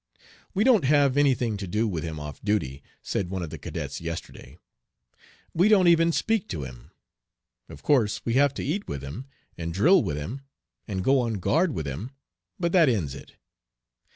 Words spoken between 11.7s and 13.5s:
with him, but that ends it.